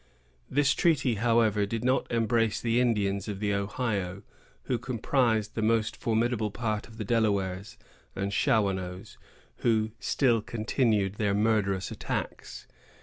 This 0.49 0.73
treaty, 0.73 1.13
however, 1.21 1.67
did 1.67 1.83
not 1.85 2.11
embrace 2.11 2.59
the 2.59 2.79
Indians 2.81 3.27
of 3.27 3.39
the 3.39 3.53
Ohio, 3.53 4.23
who 4.63 4.79
comprised 4.79 5.53
the 5.53 5.61
most 5.61 5.95
formidable 5.95 6.49
part 6.49 6.87
of 6.87 6.97
the 6.97 7.05
Delawares 7.05 7.77
and 8.15 8.31
Shawanoes, 8.31 9.17
and 9.17 9.17
who 9.63 9.91
still 9.99 10.41
continued 10.41 11.17
their 11.17 11.35
murderous 11.35 11.91
attacks. 11.91 12.65